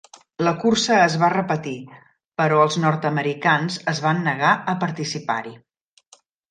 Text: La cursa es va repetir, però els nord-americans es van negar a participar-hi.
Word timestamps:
La 0.45 0.53
cursa 0.61 0.95
es 1.01 1.17
va 1.23 1.29
repetir, 1.33 1.75
però 2.43 2.63
els 2.65 2.79
nord-americans 2.87 3.81
es 3.95 4.05
van 4.09 4.27
negar 4.31 4.59
a 4.75 4.79
participar-hi. 4.87 5.59